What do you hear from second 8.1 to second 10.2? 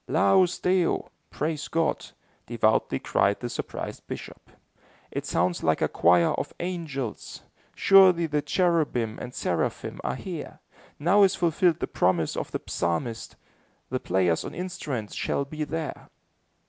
the cherubim and seraphim are